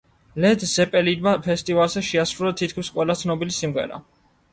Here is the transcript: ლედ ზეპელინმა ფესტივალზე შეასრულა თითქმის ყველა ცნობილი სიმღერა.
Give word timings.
ლედ 0.43 0.63
ზეპელინმა 0.69 1.33
ფესტივალზე 1.47 2.03
შეასრულა 2.07 2.53
თითქმის 2.63 2.89
ყველა 2.97 3.17
ცნობილი 3.21 3.57
სიმღერა. 3.59 4.01